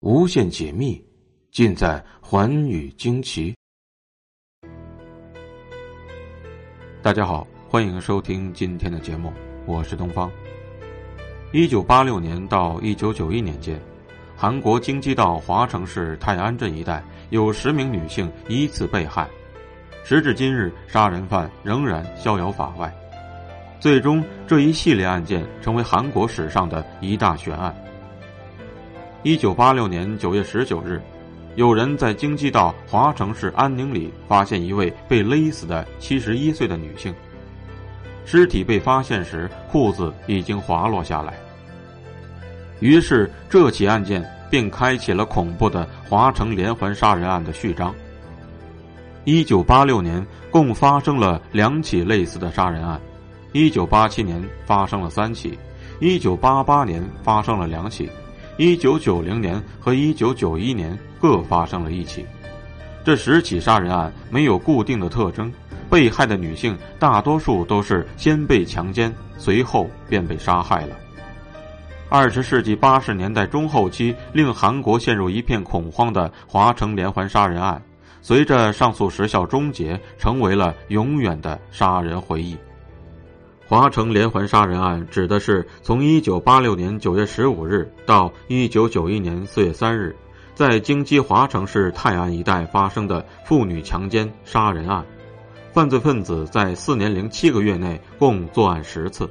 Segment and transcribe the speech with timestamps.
[0.00, 1.04] 无限解密，
[1.50, 3.52] 尽在寰宇惊奇。
[7.02, 9.32] 大家好，欢迎收听今天的节目，
[9.66, 10.30] 我是东方。
[11.52, 13.76] 一九八六年到一九九一年间，
[14.36, 19.28] 韩国京畿道华城市泰安镇一带有十名女性依次被害，
[20.04, 22.88] 时至今日，杀人犯仍然逍遥法外。
[23.80, 27.74] 最终，这一系列案件成为韩国史上的一大悬案。
[29.24, 31.02] 一九八六年九月十九日，
[31.56, 37.12] 有人在京畿道华城市安宁里发现一位被勒死的七十一岁的女性。
[38.24, 41.34] 尸体被发现时，裤子已经滑落下来。
[42.78, 47.92] 于是，这起案件便开启了恐怖的华城连环杀人案的序章。
[49.24, 52.96] 一九八六年，共发生了两起类似的杀人案；
[53.52, 55.58] 一九八七年发生了三起；
[55.98, 58.08] 一九八八年发生了两起。
[58.58, 62.26] 一九九零年和一九九一年各发生了一起，
[63.04, 65.52] 这十起杀人案没有固定的特征，
[65.88, 70.96] 被害的女性大多数都是先被强奸，随后便被杀害了。
[72.08, 77.80] 二十世纪八十年代中后期，令韩国陷入一片恐慌的华城连环杀人案，
[78.20, 82.56] 随着上诉时效终结，成为了永远的杀人回忆。
[83.68, 90.16] 华城连环杀人案指的是从一九八六年九月十五日到一九九一年四月三日，
[90.54, 95.04] 在京畿华城市泰安一带发生的妇女强奸杀人案。
[95.70, 99.28] 犯罪分子在四年零七个月内共作案十次。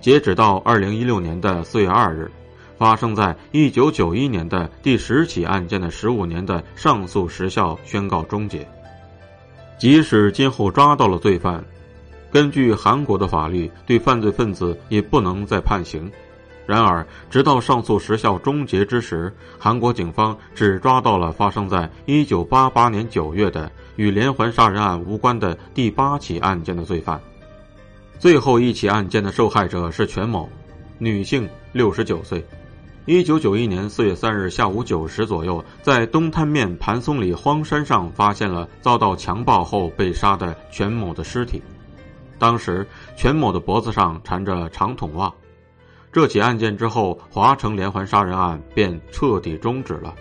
[0.00, 2.28] 截止到二零一六年的四月二日，
[2.76, 8.68] 发生在一九九一年的第十起案件的十五年的上诉时效宣告终结。
[9.78, 11.64] 即使今后抓到了罪犯。
[12.34, 16.10] 根据韩国的法律，对犯罪分子也不能再判刑。
[16.66, 27.20] 然而，直到上诉时效终结之时，韩国警方只抓到了发生在1988年9月的与连环杀人案无关的第八起案件的罪犯。
[28.18, 30.48] 最后一起案件的受害者是全某，
[30.98, 32.44] 女性，六十九岁。
[33.06, 41.62] 1991年4月3日下午9时左右，在东滩面盘松里荒山上发现了遭到强暴后被杀的全某的尸体。
[42.38, 42.86] 当时，
[43.16, 45.32] 全某的脖子上缠着长筒袜。
[46.12, 50.14] 这起案件之后，华城连环杀人案便彻底终止了。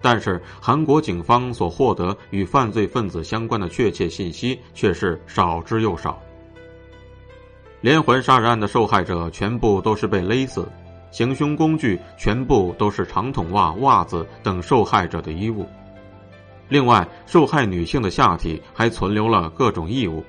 [0.00, 6.20] 但是，韩国警方所获得与犯罪分子相关的确切信息却是少之又少。
[7.80, 10.68] 连环杀人案的受害者全部都是被勒死，
[11.10, 15.66] 行凶工具全部都是长筒袜、袜子等受害者的衣物。
[16.68, 20.22] 另外，受害女性的下体还存留了各种异物。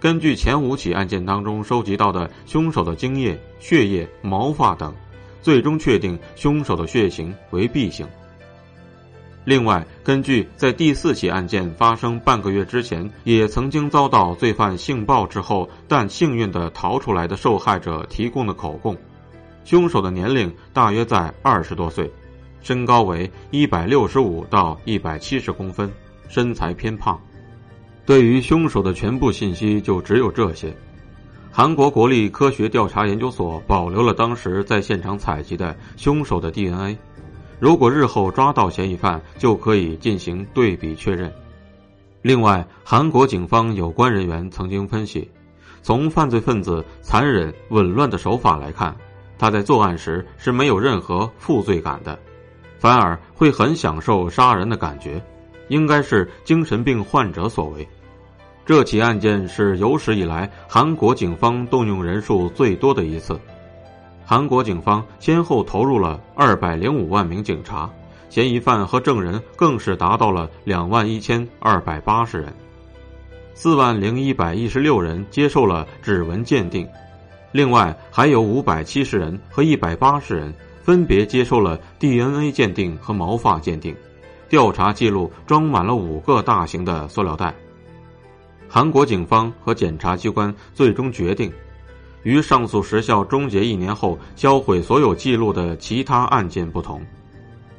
[0.00, 4.94] 根据前五起案件当中收集到的凶手的精液、血液、毛发等，
[5.40, 8.06] 最终确定凶手的血型为 B 型。
[9.46, 18.96] 另外，根据在第四起案件发生半个月之前也曾经遭到罪犯性暴之后，但幸运的逃出来的受害者提供的口供，
[19.64, 22.10] 凶手的年龄大约在二十多岁，
[22.62, 25.92] 身高为一百六十五到一百七十公分，
[26.28, 27.20] 身材偏胖。
[28.06, 30.74] 对于凶手的全部信息就只有这些。
[31.50, 36.98] 韩国国立科学调查研究所保留了当时在现场采集的凶手的 DNA，
[37.60, 41.32] 如果日后抓到嫌疑犯，就可以进行对比确认。
[42.22, 45.30] 另外，韩国警方有关人员曾经分析，
[45.80, 48.94] 从犯罪分子残忍紊乱的手法来看，
[49.38, 52.18] 他在作案时是没有任何负罪感的，
[52.78, 55.22] 反而会很享受杀人的感觉。
[55.68, 57.86] 应该是精神病患者所为。
[58.66, 63.38] 这起案件是有史以来韩国警方动用人数最多的一次。
[64.24, 67.90] 韩国警方先后投入了二百零五万名警察，
[68.30, 72.50] 嫌疑犯和证人更是达到了两万一千二百八十人。
[73.52, 76.88] 四万零一百一十六人接受了指纹鉴定，
[77.52, 83.94] 另外还有五百七十人和一百八十人分别接受了 DNA 鉴定和毛发鉴定。
[84.54, 87.52] 调查记录装满了五个大型的塑料袋。
[88.68, 91.52] 韩国警方和检察机关最终决定，
[92.22, 97.04] 与上诉时效终结一年后销毁所有记录的其他案件不同，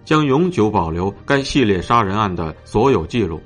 [0.04, 3.42] 将永久保留该系列杀人案的所有记录。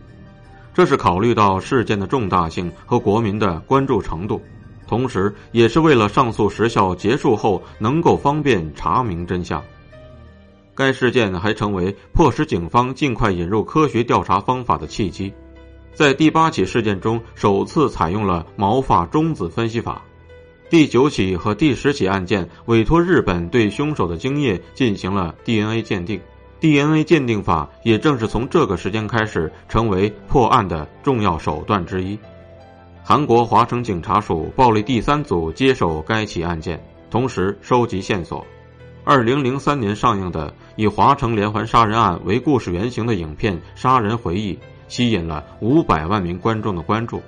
[0.74, 4.42] 这是考虑到事件的重大性和国民的关注程度，
[4.88, 9.64] 同时也是为了上诉时效结束后能够方便查明真相。
[10.80, 15.34] 该事件还成为迫使警方尽快引入科学调查方法的契机，
[15.94, 20.02] 在第八起事件中首次采用了毛发中子分析法。
[20.70, 26.22] 第九起和第十起案件委托日本对凶手的精液进行了 DNA 鉴定
[26.62, 32.18] ，DNA 鉴定法也正是从这个时间开始成为破案的重要手段之一。
[33.04, 38.48] 韩国华城警察署暴力第三组接手该起案件，同时收集线索。
[39.04, 44.54] 二零零三年上映的以华城连环杀人案为故事原型的影片《杀人回忆》
[44.88, 47.22] 吸引了五百万名观众的关注。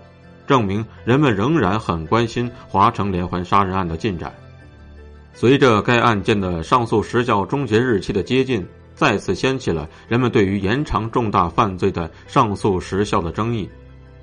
[0.45, 4.33] 证明人们仍然很关心华城连环杀人案的进展。
[5.33, 13.67] 随着该案件的上诉时效终结日期的接近，再次掀起了人们对于延长重大犯罪的上诉时效的争议。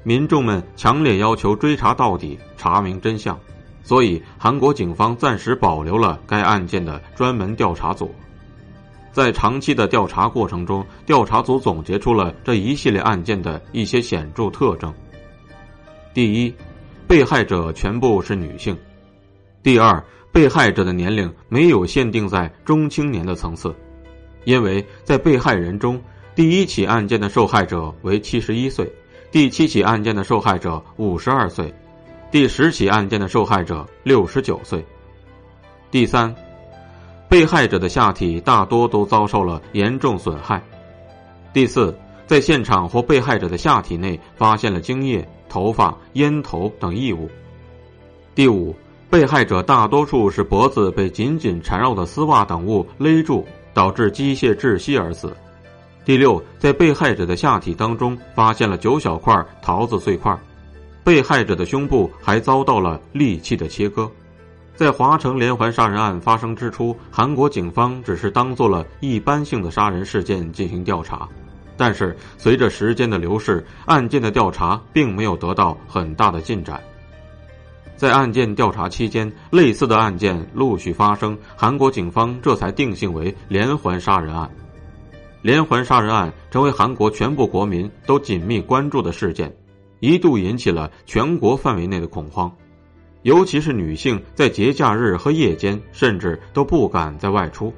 [0.05, 3.39] 民众们强烈要求追查到底，查明真相。
[3.89, 8.15] 所以，韩国警方暂时保留了该案件的专门调查组。
[9.15, 14.93] 在长期的调查过程中，调查组总结出了这一系列案件的一些显著特征。
[16.13, 16.55] 第一，
[17.07, 18.77] 被害者全部是女性；
[19.63, 23.75] 第二，被害者的年龄没有限定在中青年的层次，
[24.45, 25.99] 因为在被害人中，
[26.35, 28.87] 第一起案件的受害者为七十一岁，
[29.33, 31.73] 第七起案件的受害者五十二岁，
[32.31, 34.85] 第十起案件的受害者六十九岁。
[35.91, 36.35] 第三，
[37.29, 40.63] 被害者的下体大多都遭受了严重损害。
[41.53, 41.97] 第四，
[42.27, 45.27] 在现场或被害者的下体内发现了精液。
[45.51, 47.27] 头发、烟头等异物。
[48.35, 48.77] 第五，
[49.09, 55.35] 被害者大多数是脖子被紧紧缠绕的丝袜等物勒住，导致机械窒息而死。
[56.05, 60.39] 第六，在被害者的下体当中发现了九小块桃子碎块，
[61.09, 64.11] 被害者的胸部还遭到了利器的切割。
[64.77, 71.27] 在华城连环杀人案发生之初，韩国警方只是当做了一般性的杀人事件进行调查。
[71.79, 76.79] 但是，随着时间的流逝，案件的调查并没有得到很大的进展。
[77.97, 84.47] 在案件调查期间，类似的案件陆续发生，韩国警方这才定性为连环杀人案。
[85.41, 89.51] 连环杀人案成为韩国全部国民都紧密关注的事件，
[90.01, 92.55] 一度引起了全国范围内的恐慌，
[93.23, 97.73] 尤其是女性在节假日和夜间，甚至都不敢再外出。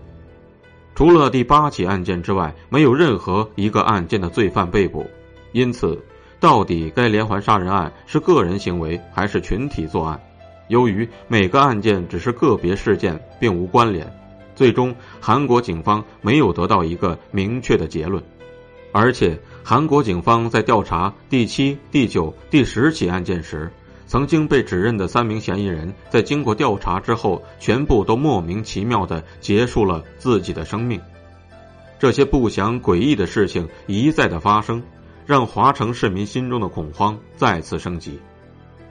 [0.94, 5.06] 除了第八起案件之外，没有任何一个案件的罪犯被捕，
[5.52, 5.98] 因此，
[6.38, 10.20] 到底该连环杀人案是个人行为还是群体作案？
[10.68, 14.12] 由于每个案件只是个别事件，并无关联，
[14.54, 18.22] 最终韩国警方没有得到一个明确的结论。
[18.92, 23.70] 而且，韩国警方在调查第七、第九、第十起案件时，
[24.06, 31.00] 曾经被指认的三名嫌疑人，在经过调查之后，全部都莫名其妙的结束了自己的生命。
[32.00, 34.82] 这些不祥诡异的事情一再的发生，
[35.26, 38.18] 让华城市民心中的恐慌再次升级。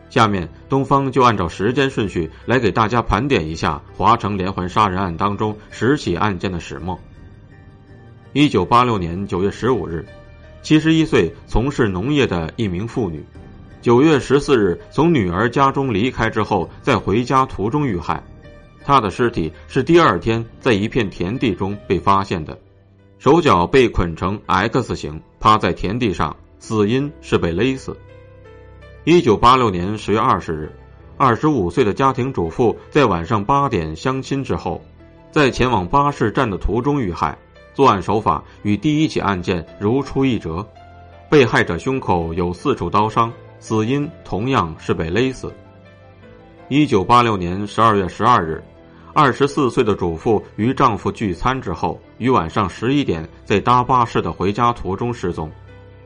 [0.09, 6.97] 下面，东方就按照时间顺序来给大家盘点一下华城连环杀人案当中十起案件的始末。
[8.31, 10.05] 一九八六年九月十五日，
[10.61, 13.23] 七十一岁从事农业的一名妇女。
[13.81, 18.21] 九月十四日，从女儿家中离开之后，在回家途中遇害。
[18.83, 22.59] 她的尸体是第二天在一片田地中被发现的，
[23.19, 27.95] 手脚被捆成 X 形，趴在田地上，死因是被勒死。
[29.05, 30.71] 一九八六年十月二十日，
[31.17, 34.83] 二十五岁的家庭主妇在晚上八点相亲之后，
[35.31, 37.37] 在前往巴士站的途中遇害。
[37.73, 40.65] 作案手法与第一起案件如出一辙，
[41.29, 43.31] 被害者胸口有四处刀伤。
[43.61, 45.53] 死因同样是被勒死。
[46.69, 48.63] 一九八六年十二月十二日，
[49.13, 55.51] 二十四岁的主妇与丈夫聚餐之后，于晚上十一点在搭巴士的回家途中失踪。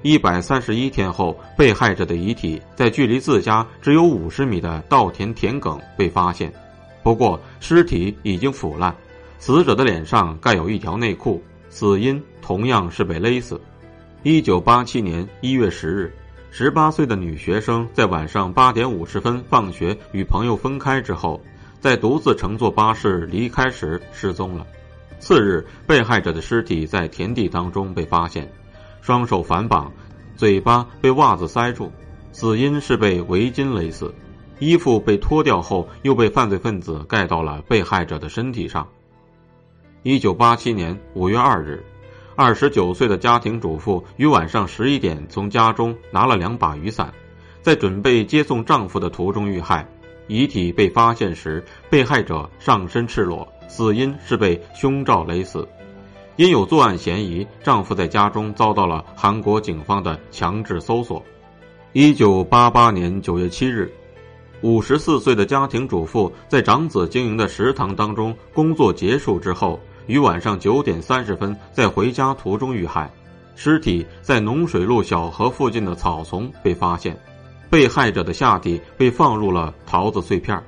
[0.02, 6.52] 一百三十一天后，被害者的遗体在距离自家只有五十米的稻田田埂被发现，
[7.04, 8.96] 不过尸体已经腐烂，
[9.38, 11.40] 死者的脸上盖有一条内裤，
[11.74, 13.60] 死因同样是被勒死。
[14.22, 16.16] 一九八七年一月十日。
[16.52, 21.42] 十八岁的女学生在晚上八点五十分放学，与朋友分开之后，
[21.80, 24.68] 在独自乘坐巴士离开时失踪了。
[25.18, 28.48] 次日，被害者的尸体在田地当中被发现，
[29.02, 29.92] 双手反绑，
[30.36, 31.92] 嘴巴被袜子塞住，
[32.32, 34.14] 死因是被围巾勒死。
[34.60, 38.88] 衣服被脱掉后，又被犯罪分子盖到了被害者的身体上。
[40.04, 41.82] 一九八七年五月二日。
[42.36, 47.14] 二十九岁的家庭主妇于晚上十一点从家中拿了两把雨伞，
[47.62, 49.88] 在准备接送丈夫的途中遇害。
[50.28, 55.66] 遗体被发现时，被害者上身赤裸，死因是被胸罩勒死。
[56.36, 61.24] 因有作案嫌疑，丈夫在家中遭到了韩国警方的强制搜索。
[61.94, 63.90] 一九八八年九月七日，
[64.60, 73.10] 五十四岁的家庭主妇在长子经营的食堂当中工作结束之后，于晚上九点三十分在回家途中遇害，
[73.56, 77.18] 尸体在农水路小河附近的草丛被发现，
[77.70, 80.62] 被害者的下体被放入了桃子碎片，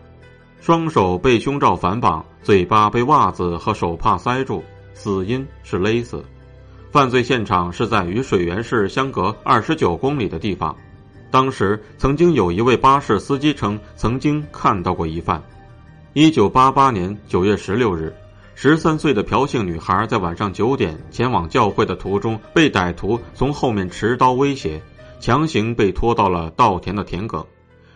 [0.62, 4.63] 双手被胸罩反绑，嘴巴被袜子和手帕塞住，
[4.94, 6.24] 死因是勒死。
[6.92, 10.74] 犯罪现场是在与水源市相隔二十九公里的地方。
[11.30, 15.44] 当时曾经有一位巴士司机称，曾经看到过疑犯。
[16.13, 18.15] 一九八八年九月十六日，
[18.58, 24.82] 十三岁的朴姓女孩在晚上九点前往教会的途中，被歹徒从后面持刀威胁，
[25.20, 27.46] 强行被拖到了稻田的田埂，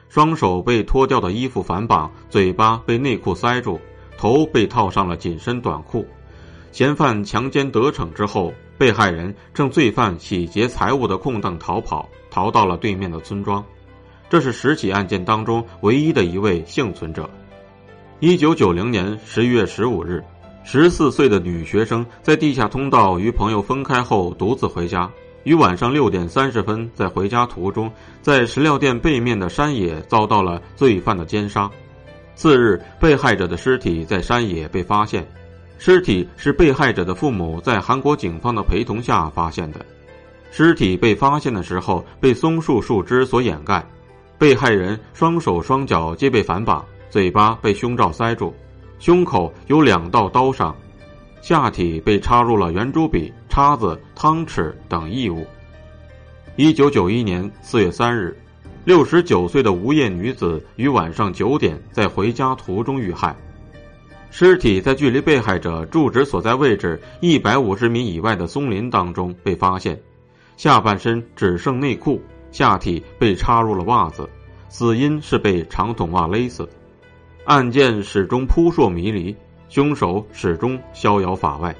[0.10, 3.80] 双手被脱掉的衣服反绑，嘴巴被内裤塞住，
[4.18, 6.06] 头被套上了紧身短裤。
[6.74, 12.08] 嫌犯强奸得逞之后，被害人趁罪犯洗劫财物的空档逃跑。
[12.32, 13.66] 逃到了对面的村庄，
[14.30, 17.28] 这是十起案件当中唯一的一位幸存者。
[18.20, 20.24] 一九九零年十一月十五日，
[20.63, 25.10] 十四岁的女学生在地下通道与朋友分开后独自回家，
[25.44, 31.70] 于晚上六点三十分在回家途中，在石料店背面的山野遭到了罪犯的奸杀。
[32.36, 35.28] 次日，被害者的尸体在山野被发现，
[35.80, 39.84] 尸体是被害者的父母在韩国警方的陪同下发现的。
[40.51, 43.84] 尸体被发现的时候被松树树枝所掩盖，
[44.38, 48.54] 被害人双手双脚皆被反绑，嘴巴被胸罩塞住，
[49.00, 50.75] 胸口有两道刀伤，
[51.41, 55.48] 下体被插入了圆珠笔、叉子、汤匙等异物。
[56.58, 58.38] 一九九一年四月三日，
[58.84, 63.34] 六十九岁的无业女子于晚上九点在回家途中遇害，
[64.29, 69.98] 尸体在距离被害者住址所在位置一百五十米以外的松林当中被发现。
[70.58, 74.29] 下半身只剩内裤，下体被插入了袜子，
[74.68, 76.68] 死因是被长筒袜勒死。
[77.46, 79.36] 案件始终扑朔迷离，
[79.69, 81.75] 凶手始终逍遥法外。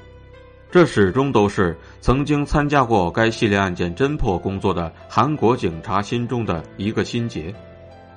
[0.70, 7.54] 这始终都是曾经参加过该系列案件侦破工作的韩国警察心中的一个心结。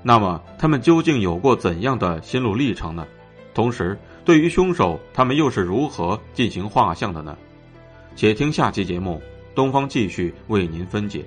[0.02, 3.08] 那么，他们究竟有过怎样的心路历程呢？
[3.54, 7.38] 同时，对于凶手，他们又是如何进行画像的呢？
[8.16, 9.22] 且听下期节目。
[9.56, 11.24] 东方继续为您分解。